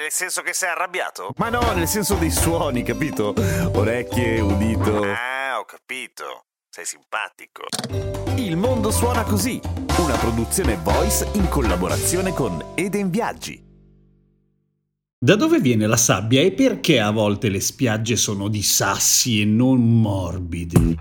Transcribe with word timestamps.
Nel 0.00 0.10
senso 0.10 0.40
che 0.40 0.54
sei 0.54 0.70
arrabbiato? 0.70 1.34
Ma 1.36 1.50
no, 1.50 1.60
nel 1.74 1.86
senso 1.86 2.14
dei 2.14 2.30
suoni, 2.30 2.82
capito? 2.82 3.34
Orecchie, 3.74 4.40
udito. 4.40 5.02
Ah, 5.02 5.58
ho 5.58 5.66
capito. 5.66 6.46
Sei 6.70 6.86
simpatico. 6.86 7.64
Il 8.36 8.56
mondo 8.56 8.90
suona 8.90 9.24
così, 9.24 9.60
una 9.98 10.16
produzione 10.16 10.76
voice 10.76 11.28
in 11.34 11.50
collaborazione 11.50 12.32
con 12.32 12.72
Eden 12.76 13.10
Viaggi. 13.10 13.62
Da 15.18 15.36
dove 15.36 15.60
viene 15.60 15.86
la 15.86 15.98
sabbia 15.98 16.40
e 16.40 16.52
perché 16.52 16.98
a 16.98 17.10
volte 17.10 17.50
le 17.50 17.60
spiagge 17.60 18.16
sono 18.16 18.48
di 18.48 18.62
sassi 18.62 19.42
e 19.42 19.44
non 19.44 20.00
morbide? 20.00 20.96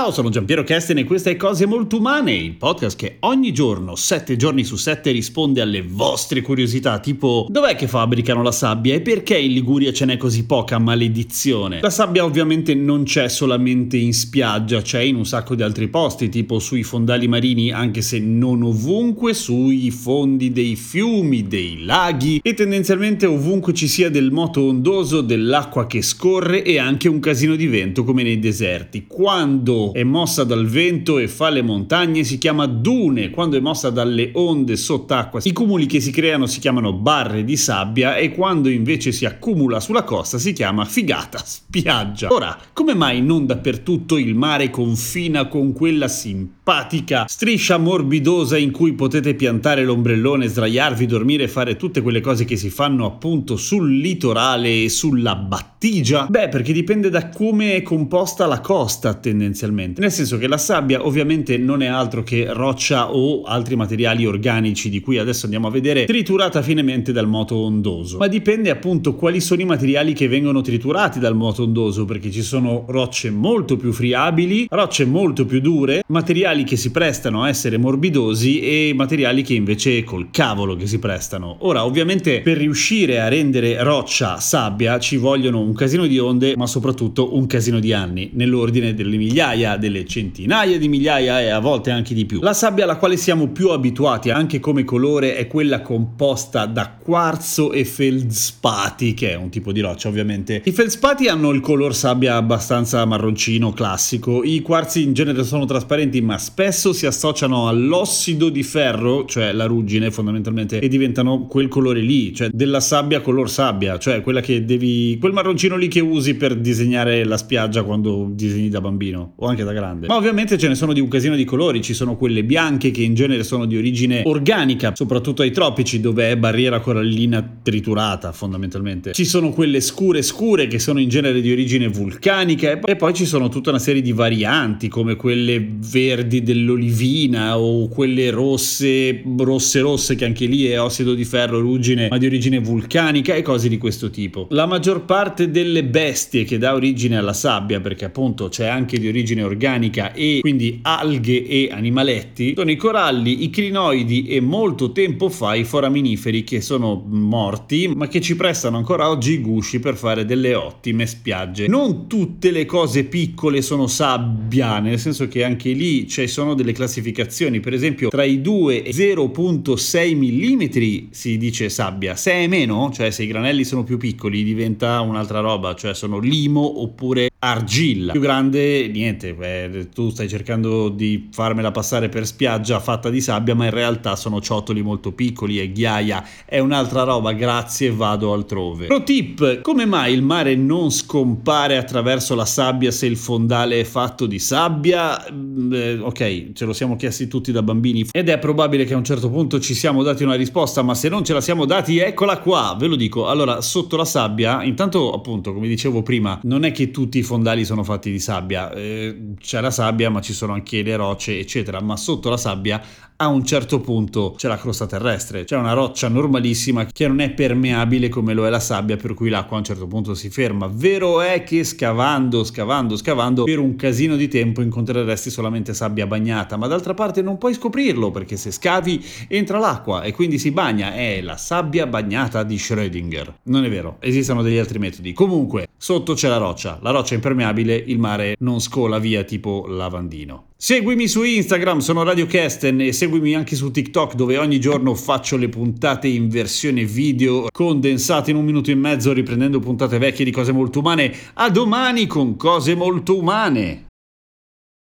Ciao, 0.00 0.12
sono 0.12 0.30
Giampiero 0.30 0.64
Kesten 0.64 0.96
e 0.96 1.04
questa 1.04 1.28
è 1.28 1.36
Cose 1.36 1.66
Molto 1.66 1.98
Umane, 1.98 2.32
il 2.32 2.54
podcast 2.54 2.96
che 2.96 3.16
ogni 3.20 3.52
giorno, 3.52 3.96
7 3.96 4.34
giorni 4.36 4.64
su 4.64 4.76
7, 4.76 5.10
risponde 5.10 5.60
alle 5.60 5.82
vostre 5.82 6.40
curiosità, 6.40 6.98
tipo 7.00 7.46
dov'è 7.50 7.76
che 7.76 7.86
fabbricano 7.86 8.42
la 8.42 8.50
sabbia 8.50 8.94
e 8.94 9.02
perché 9.02 9.36
in 9.36 9.52
Liguria 9.52 9.92
ce 9.92 10.06
n'è 10.06 10.16
così 10.16 10.46
poca 10.46 10.78
maledizione? 10.78 11.80
La 11.82 11.90
sabbia 11.90 12.24
ovviamente 12.24 12.74
non 12.74 13.02
c'è 13.02 13.28
solamente 13.28 13.98
in 13.98 14.14
spiaggia, 14.14 14.80
c'è 14.80 15.00
in 15.00 15.16
un 15.16 15.26
sacco 15.26 15.54
di 15.54 15.62
altri 15.62 15.88
posti, 15.88 16.30
tipo 16.30 16.60
sui 16.60 16.82
fondali 16.82 17.28
marini, 17.28 17.70
anche 17.70 18.00
se 18.00 18.20
non 18.20 18.62
ovunque, 18.62 19.34
sui 19.34 19.90
fondi 19.90 20.50
dei 20.50 20.76
fiumi, 20.76 21.46
dei 21.46 21.84
laghi 21.84 22.40
e 22.42 22.54
tendenzialmente 22.54 23.26
ovunque 23.26 23.74
ci 23.74 23.86
sia 23.86 24.08
del 24.08 24.32
moto 24.32 24.62
ondoso, 24.62 25.20
dell'acqua 25.20 25.86
che 25.86 26.00
scorre 26.00 26.64
e 26.64 26.78
anche 26.78 27.06
un 27.06 27.20
casino 27.20 27.54
di 27.54 27.66
vento 27.66 28.02
come 28.02 28.22
nei 28.22 28.38
deserti. 28.38 29.04
Quando 29.06 29.88
è 29.92 30.02
mossa 30.02 30.44
dal 30.44 30.66
vento 30.66 31.18
e 31.18 31.28
fa 31.28 31.48
le 31.50 31.62
montagne 31.62 32.24
si 32.24 32.38
chiama 32.38 32.66
dune, 32.66 33.30
quando 33.30 33.56
è 33.56 33.60
mossa 33.60 33.90
dalle 33.90 34.30
onde 34.34 34.76
sott'acqua 34.76 35.40
i 35.42 35.52
cumuli 35.52 35.86
che 35.86 36.00
si 36.00 36.10
creano 36.10 36.46
si 36.46 36.60
chiamano 36.60 36.92
barre 36.92 37.44
di 37.44 37.56
sabbia 37.56 38.16
e 38.16 38.32
quando 38.32 38.68
invece 38.68 39.12
si 39.12 39.24
accumula 39.24 39.80
sulla 39.80 40.02
costa 40.02 40.38
si 40.38 40.52
chiama 40.52 40.84
figata, 40.84 41.40
spiaggia. 41.44 42.32
Ora, 42.32 42.56
come 42.72 42.94
mai 42.94 43.22
non 43.22 43.46
dappertutto 43.46 44.16
il 44.16 44.34
mare 44.34 44.70
confina 44.70 45.46
con 45.46 45.72
quella 45.72 46.08
simpatica 46.08 47.26
striscia 47.28 47.78
morbidosa 47.78 48.56
in 48.56 48.70
cui 48.70 48.92
potete 48.92 49.34
piantare 49.34 49.84
l'ombrellone, 49.84 50.46
sdraiarvi, 50.46 51.06
dormire 51.06 51.44
e 51.44 51.48
fare 51.48 51.76
tutte 51.76 52.02
quelle 52.02 52.20
cose 52.20 52.44
che 52.44 52.56
si 52.56 52.70
fanno 52.70 53.06
appunto 53.06 53.56
sul 53.56 53.96
litorale 53.96 54.84
e 54.84 54.88
sulla 54.88 55.34
battigia? 55.36 56.26
Beh, 56.28 56.48
perché 56.48 56.72
dipende 56.72 57.08
da 57.08 57.28
come 57.28 57.74
è 57.74 57.82
composta 57.82 58.46
la 58.46 58.60
costa 58.60 59.14
tendenzialmente 59.14 59.68
tendenzialmente. 59.70 60.00
Nel 60.00 60.10
senso 60.10 60.38
che 60.38 60.46
la 60.46 60.58
sabbia 60.58 61.04
ovviamente 61.04 61.56
non 61.56 61.82
è 61.82 61.86
altro 61.86 62.22
che 62.22 62.52
roccia 62.52 63.12
o 63.12 63.42
altri 63.42 63.76
materiali 63.76 64.26
organici 64.26 64.90
di 64.90 65.00
cui 65.00 65.18
adesso 65.18 65.44
andiamo 65.44 65.68
a 65.68 65.70
vedere, 65.70 66.04
triturata 66.04 66.62
finemente 66.62 67.12
dal 67.12 67.28
moto 67.28 67.56
ondoso. 67.56 68.18
Ma 68.18 68.26
dipende 68.26 68.70
appunto 68.70 69.14
quali 69.14 69.40
sono 69.40 69.62
i 69.62 69.64
materiali 69.64 70.12
che 70.12 70.28
vengono 70.28 70.60
triturati 70.60 71.18
dal 71.18 71.36
moto 71.36 71.62
ondoso, 71.62 72.04
perché 72.04 72.30
ci 72.30 72.42
sono 72.42 72.84
rocce 72.88 73.30
molto 73.30 73.76
più 73.76 73.92
friabili, 73.92 74.66
rocce 74.70 75.04
molto 75.04 75.44
più 75.44 75.60
dure, 75.60 76.02
materiali 76.08 76.64
che 76.64 76.76
si 76.76 76.90
prestano 76.90 77.42
a 77.42 77.48
essere 77.48 77.78
morbidosi 77.78 78.60
e 78.60 78.92
materiali 78.94 79.42
che 79.42 79.54
invece 79.54 80.04
col 80.04 80.28
cavolo 80.30 80.76
che 80.76 80.86
si 80.86 80.98
prestano. 80.98 81.56
Ora, 81.60 81.84
ovviamente 81.84 82.40
per 82.40 82.56
riuscire 82.56 83.20
a 83.20 83.28
rendere 83.28 83.82
roccia 83.82 84.38
sabbia 84.38 84.98
ci 84.98 85.16
vogliono 85.16 85.60
un 85.60 85.74
casino 85.74 86.06
di 86.06 86.18
onde, 86.18 86.54
ma 86.56 86.66
soprattutto 86.66 87.36
un 87.36 87.46
casino 87.46 87.80
di 87.80 87.92
anni, 87.92 88.30
nell'ordine 88.34 88.94
delle 88.94 89.16
migliaia 89.16 89.59
migliaia, 89.60 89.76
delle 89.76 90.06
centinaia 90.06 90.78
di 90.78 90.88
migliaia 90.88 91.40
e 91.40 91.48
a 91.50 91.58
volte 91.58 91.90
anche 91.90 92.14
di 92.14 92.24
più. 92.24 92.40
La 92.40 92.54
sabbia 92.54 92.84
alla 92.84 92.96
quale 92.96 93.16
siamo 93.16 93.48
più 93.48 93.68
abituati 93.68 94.30
anche 94.30 94.58
come 94.58 94.84
colore 94.84 95.36
è 95.36 95.46
quella 95.46 95.82
composta 95.82 96.66
da 96.66 96.96
quarzo 96.98 97.72
e 97.72 97.84
feldspati, 97.84 99.14
che 99.14 99.32
è 99.32 99.34
un 99.34 99.50
tipo 99.50 99.72
di 99.72 99.80
roccia 99.80 100.08
ovviamente. 100.08 100.62
I 100.64 100.72
feldspati 100.72 101.28
hanno 101.28 101.50
il 101.50 101.60
color 101.60 101.94
sabbia 101.94 102.36
abbastanza 102.36 103.04
marroncino 103.04 103.72
classico, 103.72 104.42
i 104.42 104.60
quarzi 104.62 105.02
in 105.02 105.12
genere 105.12 105.44
sono 105.44 105.64
trasparenti 105.64 106.20
ma 106.20 106.38
spesso 106.38 106.92
si 106.92 107.06
associano 107.06 107.68
all'ossido 107.68 108.48
di 108.48 108.62
ferro, 108.62 109.24
cioè 109.26 109.52
la 109.52 109.66
ruggine 109.66 110.10
fondamentalmente, 110.10 110.78
e 110.78 110.88
diventano 110.88 111.46
quel 111.46 111.68
colore 111.68 112.00
lì, 112.00 112.34
cioè 112.34 112.48
della 112.52 112.80
sabbia 112.80 113.20
color 113.20 113.50
sabbia, 113.50 113.98
cioè 113.98 114.22
quella 114.22 114.40
che 114.40 114.64
devi... 114.64 115.16
quel 115.20 115.32
marroncino 115.32 115.76
lì 115.76 115.88
che 115.88 116.00
usi 116.00 116.34
per 116.34 116.56
disegnare 116.56 117.24
la 117.24 117.36
spiaggia 117.36 117.82
quando 117.82 118.28
disegni 118.30 118.68
da 118.68 118.80
bambino 118.80 119.32
o 119.36 119.46
anche 119.50 119.64
da 119.64 119.72
grande. 119.72 120.06
Ma 120.06 120.16
ovviamente 120.16 120.58
ce 120.58 120.68
ne 120.68 120.74
sono 120.74 120.92
di 120.92 121.00
un 121.00 121.08
casino 121.08 121.36
di 121.36 121.44
colori, 121.44 121.82
ci 121.82 121.94
sono 121.94 122.16
quelle 122.16 122.44
bianche 122.44 122.90
che 122.90 123.02
in 123.02 123.14
genere 123.14 123.44
sono 123.44 123.66
di 123.66 123.76
origine 123.76 124.22
organica, 124.24 124.92
soprattutto 124.94 125.42
ai 125.42 125.50
tropici 125.50 126.00
dove 126.00 126.30
è 126.30 126.36
barriera 126.36 126.80
corallina 126.80 127.58
triturata 127.62 128.32
fondamentalmente. 128.32 129.12
Ci 129.12 129.24
sono 129.24 129.50
quelle 129.50 129.80
scure 129.80 130.22
scure 130.22 130.66
che 130.66 130.78
sono 130.78 131.00
in 131.00 131.08
genere 131.08 131.40
di 131.40 131.50
origine 131.50 131.88
vulcanica 131.88 132.78
e 132.80 132.96
poi 132.96 133.14
ci 133.14 133.26
sono 133.26 133.48
tutta 133.48 133.70
una 133.70 133.78
serie 133.78 134.02
di 134.02 134.12
varianti 134.12 134.88
come 134.88 135.16
quelle 135.16 135.64
verdi 135.90 136.42
dell'olivina 136.42 137.58
o 137.58 137.88
quelle 137.88 138.30
rosse 138.30 139.22
rosse 139.38 139.80
rosse 139.80 140.14
che 140.14 140.24
anche 140.24 140.46
lì 140.46 140.66
è 140.66 140.80
ossido 140.80 141.14
di 141.14 141.24
ferro, 141.24 141.60
ruggine 141.60 142.08
ma 142.08 142.18
di 142.18 142.26
origine 142.26 142.58
vulcanica 142.58 143.34
e 143.34 143.42
cose 143.42 143.68
di 143.68 143.78
questo 143.78 144.10
tipo. 144.10 144.46
La 144.50 144.66
maggior 144.66 145.04
parte 145.04 145.50
delle 145.50 145.84
bestie 145.84 146.44
che 146.44 146.58
dà 146.58 146.74
origine 146.74 147.16
alla 147.16 147.32
sabbia 147.32 147.80
perché 147.80 148.04
appunto 148.04 148.48
c'è 148.48 148.66
anche 148.66 148.98
di 148.98 149.08
origine 149.08 149.39
origine 149.40 149.60
organica 149.60 150.12
e 150.12 150.38
quindi 150.40 150.78
alghe 150.82 151.46
e 151.46 151.68
animaletti 151.70 152.54
sono 152.56 152.70
i 152.70 152.76
coralli, 152.76 153.44
i 153.44 153.50
crinoidi 153.50 154.26
e 154.26 154.40
molto 154.40 154.92
tempo 154.92 155.28
fa 155.28 155.54
i 155.54 155.64
foraminiferi 155.64 156.44
che 156.44 156.60
sono 156.60 157.02
morti 157.06 157.88
ma 157.88 158.08
che 158.08 158.20
ci 158.20 158.36
prestano 158.36 158.76
ancora 158.76 159.08
oggi 159.08 159.32
i 159.32 159.40
gusci 159.40 159.80
per 159.80 159.96
fare 159.96 160.24
delle 160.24 160.54
ottime 160.54 161.06
spiagge. 161.06 161.66
Non 161.66 162.06
tutte 162.06 162.50
le 162.50 162.64
cose 162.64 163.04
piccole 163.04 163.62
sono 163.62 163.86
sabbia, 163.86 164.78
nel 164.78 164.98
senso 164.98 165.28
che 165.28 165.44
anche 165.44 165.72
lì 165.72 166.08
ci 166.08 166.26
sono 166.26 166.54
delle 166.54 166.72
classificazioni, 166.72 167.60
per 167.60 167.72
esempio 167.72 168.08
tra 168.08 168.24
i 168.24 168.40
2 168.40 168.82
e 168.82 168.90
0.6 168.92 170.16
mm 170.16 171.08
si 171.10 171.36
dice 171.36 171.68
sabbia, 171.68 172.16
se 172.16 172.32
è 172.32 172.46
meno, 172.46 172.90
cioè 172.92 173.10
se 173.10 173.24
i 173.24 173.26
granelli 173.26 173.64
sono 173.64 173.84
più 173.84 173.98
piccoli 173.98 174.42
diventa 174.42 175.00
un'altra 175.00 175.40
roba, 175.40 175.74
cioè 175.74 175.94
sono 175.94 176.18
limo 176.18 176.82
oppure 176.82 177.30
argilla. 177.42 178.12
Più 178.12 178.20
grande, 178.20 178.88
niente, 178.88 179.32
beh, 179.32 179.88
tu 179.94 180.10
stai 180.10 180.28
cercando 180.28 180.90
di 180.90 181.28
farmela 181.32 181.70
passare 181.70 182.10
per 182.10 182.26
spiaggia 182.26 182.78
fatta 182.80 183.08
di 183.08 183.20
sabbia, 183.20 183.54
ma 183.54 183.64
in 183.64 183.70
realtà 183.70 184.14
sono 184.14 184.40
ciottoli 184.42 184.82
molto 184.82 185.12
piccoli 185.12 185.58
e 185.58 185.72
ghiaia 185.72 186.22
è 186.44 186.58
un'altra 186.58 187.02
roba, 187.04 187.32
grazie, 187.32 187.90
vado 187.90 188.34
altrove. 188.34 188.86
Pro 188.86 189.02
tip, 189.02 189.62
come 189.62 189.86
mai 189.86 190.12
il 190.12 190.22
mare 190.22 190.54
non 190.54 190.90
scompare 190.90 191.78
attraverso 191.78 192.34
la 192.34 192.44
sabbia 192.44 192.90
se 192.90 193.06
il 193.06 193.16
fondale 193.16 193.80
è 193.80 193.84
fatto 193.84 194.26
di 194.26 194.38
sabbia? 194.38 195.24
Eh, 195.24 195.98
ok, 195.98 196.52
ce 196.52 196.64
lo 196.66 196.74
siamo 196.74 196.96
chiesti 196.96 197.26
tutti 197.26 197.52
da 197.52 197.62
bambini 197.62 198.06
ed 198.12 198.28
è 198.28 198.38
probabile 198.38 198.84
che 198.84 198.92
a 198.92 198.98
un 198.98 199.04
certo 199.04 199.30
punto 199.30 199.60
ci 199.60 199.72
siamo 199.72 200.02
dati 200.02 200.24
una 200.24 200.34
risposta, 200.34 200.82
ma 200.82 200.94
se 200.94 201.08
non 201.08 201.24
ce 201.24 201.32
la 201.32 201.40
siamo 201.40 201.64
dati, 201.64 201.98
eccola 201.98 202.38
qua, 202.38 202.76
ve 202.78 202.86
lo 202.86 202.96
dico. 202.96 203.28
Allora, 203.28 203.62
sotto 203.62 203.96
la 203.96 204.04
sabbia, 204.04 204.62
intanto 204.62 205.10
appunto, 205.14 205.54
come 205.54 205.68
dicevo 205.68 206.02
prima, 206.02 206.38
non 206.42 206.64
è 206.64 206.72
che 206.72 206.90
tutti 206.90 207.16
i 207.18 207.28
fondali 207.30 207.64
sono 207.64 207.84
fatti 207.84 208.10
di 208.10 208.18
sabbia, 208.18 208.72
eh, 208.72 209.34
c'è 209.38 209.60
la 209.60 209.70
sabbia 209.70 210.10
ma 210.10 210.20
ci 210.20 210.32
sono 210.32 210.52
anche 210.52 210.82
le 210.82 210.96
rocce 210.96 211.38
eccetera, 211.38 211.80
ma 211.80 211.96
sotto 211.96 212.28
la 212.28 212.36
sabbia 212.36 212.82
a 213.22 213.28
un 213.28 213.44
certo 213.44 213.80
punto 213.80 214.32
c'è 214.36 214.48
la 214.48 214.56
crosta 214.56 214.86
terrestre, 214.86 215.44
c'è 215.44 215.56
una 215.56 215.74
roccia 215.74 216.08
normalissima 216.08 216.86
che 216.86 217.06
non 217.06 217.20
è 217.20 217.30
permeabile 217.30 218.08
come 218.08 218.32
lo 218.32 218.46
è 218.46 218.50
la 218.50 218.60
sabbia, 218.60 218.96
per 218.96 219.12
cui 219.12 219.28
l'acqua 219.28 219.56
a 219.56 219.58
un 219.58 219.64
certo 219.64 219.86
punto 219.86 220.14
si 220.14 220.30
ferma. 220.30 220.70
Vero 220.72 221.20
è 221.20 221.44
che 221.44 221.62
scavando, 221.62 222.44
scavando, 222.44 222.96
scavando, 222.96 223.44
per 223.44 223.58
un 223.58 223.76
casino 223.76 224.16
di 224.16 224.26
tempo 224.28 224.62
incontreresti 224.62 225.28
solamente 225.28 225.74
sabbia 225.74 226.06
bagnata, 226.06 226.56
ma 226.56 226.66
d'altra 226.66 226.94
parte 226.94 227.20
non 227.20 227.36
puoi 227.36 227.52
scoprirlo 227.52 228.10
perché 228.10 228.38
se 228.38 228.50
scavi 228.50 229.04
entra 229.28 229.58
l'acqua 229.58 230.02
e 230.02 230.12
quindi 230.12 230.38
si 230.38 230.50
bagna, 230.50 230.94
è 230.94 231.20
la 231.20 231.36
sabbia 231.36 231.86
bagnata 231.86 232.42
di 232.42 232.56
Schrödinger. 232.56 233.34
Non 233.44 233.66
è 233.66 233.68
vero, 233.68 233.98
esistono 234.00 234.40
degli 234.40 234.56
altri 234.56 234.78
metodi. 234.78 235.12
Comunque, 235.12 235.68
sotto 235.76 236.14
c'è 236.14 236.28
la 236.28 236.38
roccia, 236.38 236.78
la 236.80 236.90
roccia 236.90 237.12
è 237.12 237.16
impermeabile, 237.16 237.74
il 237.74 237.98
mare 237.98 238.36
non 238.38 238.60
scola 238.60 238.98
via 238.98 239.24
tipo 239.24 239.66
lavandino. 239.68 240.49
Seguimi 240.62 241.08
su 241.08 241.22
Instagram, 241.22 241.78
sono 241.78 242.02
Radio 242.02 242.26
Kesten 242.26 242.82
e 242.82 242.92
seguimi 242.92 243.34
anche 243.34 243.56
su 243.56 243.70
TikTok 243.70 244.12
dove 244.12 244.36
ogni 244.36 244.60
giorno 244.60 244.94
faccio 244.94 245.38
le 245.38 245.48
puntate 245.48 246.06
in 246.06 246.28
versione 246.28 246.84
video 246.84 247.46
condensate 247.50 248.30
in 248.30 248.36
un 248.36 248.44
minuto 248.44 248.70
e 248.70 248.74
mezzo 248.74 249.14
riprendendo 249.14 249.58
puntate 249.58 249.96
vecchie 249.96 250.26
di 250.26 250.30
cose 250.30 250.52
molto 250.52 250.80
umane. 250.80 251.16
A 251.32 251.48
domani 251.48 252.06
con 252.06 252.36
cose 252.36 252.74
molto 252.74 253.16
umane! 253.16 253.89